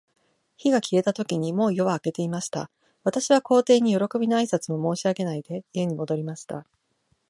[0.57, 2.71] 火事が消えたとき、もう夜は明けていました。
[3.03, 6.65] 私は皇帝に、よろこびの挨拶も申し上げないで、家に戻りました。